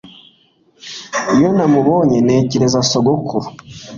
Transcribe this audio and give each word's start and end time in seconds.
Iyo 1.33 1.49
namubonye 1.55 2.17
ntekereza 2.25 2.79
sogokuru 2.89 3.47